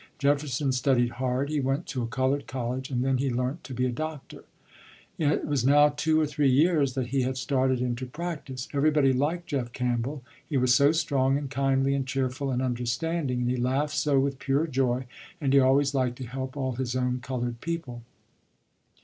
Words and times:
Jefferson 0.17 0.71
studied 0.71 1.11
hard, 1.11 1.49
he 1.49 1.59
went 1.59 1.85
to 1.85 2.01
a 2.01 2.07
colored 2.07 2.47
college, 2.47 2.89
and 2.89 3.03
then 3.05 3.19
he 3.19 3.29
learnt 3.29 3.63
to 3.63 3.71
be 3.71 3.85
a 3.85 3.91
doctor. 3.91 4.43
It 5.19 5.45
was 5.45 5.63
now 5.63 5.89
two 5.89 6.19
or 6.19 6.25
three 6.25 6.49
years, 6.49 6.95
that 6.95 7.09
he 7.09 7.21
had 7.21 7.37
started 7.37 7.79
in 7.81 7.95
to 7.97 8.07
practice. 8.07 8.67
Everybody 8.73 9.13
liked 9.13 9.45
Jeff 9.45 9.73
Campbell, 9.73 10.23
he 10.49 10.57
was 10.57 10.73
so 10.73 10.91
strong 10.91 11.37
and 11.37 11.51
kindly 11.51 11.93
and 11.93 12.07
cheerful 12.07 12.49
and 12.49 12.63
understanding, 12.63 13.41
and 13.41 13.49
he 13.51 13.57
laughed 13.57 13.95
so 13.95 14.19
with 14.19 14.39
pure 14.39 14.65
joy, 14.65 15.05
and 15.39 15.53
he 15.53 15.59
always 15.59 15.93
liked 15.93 16.15
to 16.17 16.25
help 16.25 16.57
all 16.57 16.71
his 16.71 16.95
own 16.95 17.19
colored 17.19 17.61
people. 17.61 18.01